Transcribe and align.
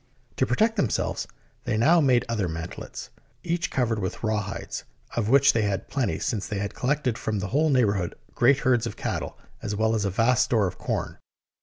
To 0.37 0.47
protect 0.47 0.77
themselves, 0.77 1.27
they 1.65 1.77
now 1.77 2.01
made 2.01 2.25
other 2.27 2.47
mantelets, 2.47 3.11
each 3.43 3.69
covered 3.69 3.99
with 3.99 4.23
rawhides, 4.23 4.83
of 5.15 5.29
which 5.29 5.53
they 5.53 5.61
had 5.61 5.89
plenty, 5.89 6.17
since 6.17 6.47
they 6.47 6.57
had 6.57 6.73
collected 6.73 7.19
from 7.19 7.37
the 7.37 7.49
whole 7.49 7.69
neighbourhood 7.69 8.15
great 8.33 8.57
herds 8.61 8.87
of 8.87 8.97
cattle, 8.97 9.37
as 9.61 9.75
well 9.75 9.93
as 9.93 10.03
a 10.03 10.09
vast 10.09 10.43
store 10.45 10.65
of 10.65 10.79
corn. 10.79 11.19